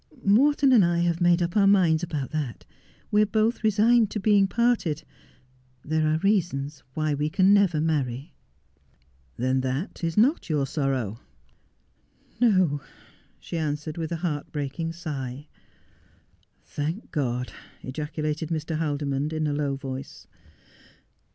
Morton 0.25 0.71
and 0.73 0.83
I 0.83 1.01
have 1.01 1.21
made 1.21 1.43
up 1.43 1.55
our 1.55 1.67
minds 1.67 2.01
about 2.01 2.31
that. 2.31 2.65
We 3.11 3.21
are 3.21 3.25
both 3.27 3.63
resigned 3.63 4.09
to 4.09 4.19
being 4.19 4.47
parted. 4.47 5.03
There 5.85 6.07
are 6.07 6.17
reasons 6.17 6.81
why 6.95 7.13
we 7.13 7.29
can 7.29 7.53
never 7.53 7.79
marry.'' 7.79 8.33
Then 9.37 9.61
that 9.61 10.03
is 10.03 10.17
not 10.17 10.49
your 10.49 10.65
sorrow 10.65 11.19
V' 12.39 12.45
No' 12.47 12.81
she 13.39 13.59
answered 13.59 13.97
with 13.99 14.11
a 14.11 14.15
heart 14.25 14.51
breaking 14.51 14.91
sigh.' 14.93 15.47
Thank 16.75 17.11
God,' 17.11 17.53
ejaculated 17.83 18.49
Mr. 18.49 18.79
Haldimond 18.79 19.31
in 19.31 19.45
a 19.45 19.53
low 19.53 19.75
voice. 19.75 20.25